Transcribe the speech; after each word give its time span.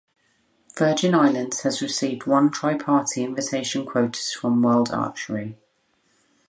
Virgin 0.75 1.13
Islands 1.13 1.61
has 1.61 1.79
received 1.79 2.25
one 2.25 2.49
tripartite 2.49 3.19
invitation 3.19 3.85
quotas 3.85 4.31
from 4.33 4.63
World 4.63 4.89
Archery. 4.89 5.59